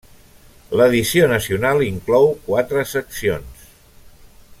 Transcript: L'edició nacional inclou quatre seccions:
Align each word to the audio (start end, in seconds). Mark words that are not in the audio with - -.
L'edició 0.79 1.27
nacional 1.33 1.83
inclou 1.89 2.25
quatre 2.47 2.87
seccions: 2.93 3.69